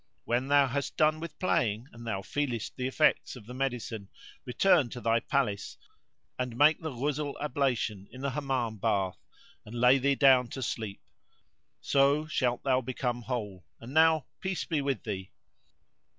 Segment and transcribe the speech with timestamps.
[0.25, 4.09] When thou hast done with playing and thou feelest the effects of the medicine,
[4.45, 5.77] return to thy palace,
[6.39, 9.19] and make the Ghusl ablution[FN#82] in the Hammam bath,
[9.63, 11.01] and lay thee down to sleep;
[11.81, 15.31] so shalt thou become whole; and now peace be with thee!"